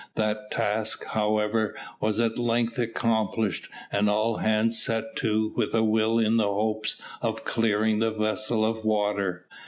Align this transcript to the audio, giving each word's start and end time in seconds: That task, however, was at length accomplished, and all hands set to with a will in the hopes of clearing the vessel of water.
That 0.15 0.49
task, 0.49 1.05
however, 1.05 1.75
was 1.99 2.19
at 2.19 2.39
length 2.39 2.79
accomplished, 2.79 3.69
and 3.91 4.09
all 4.09 4.37
hands 4.37 4.81
set 4.81 5.15
to 5.17 5.53
with 5.55 5.75
a 5.75 5.83
will 5.83 6.17
in 6.17 6.37
the 6.37 6.47
hopes 6.51 6.99
of 7.21 7.45
clearing 7.45 7.99
the 7.99 8.09
vessel 8.09 8.65
of 8.65 8.83
water. 8.83 9.47